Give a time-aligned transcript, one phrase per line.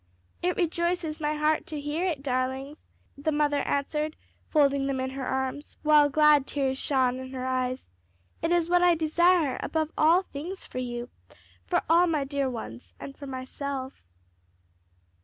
[0.41, 4.15] "It rejoices my heart to hear it, my darlings," the mother answered,
[4.47, 7.91] folding them in her arms, while glad tears shone in her eyes;
[8.41, 11.11] "it is what I desire above all things for you,
[11.67, 14.01] for all my dear ones, and for myself."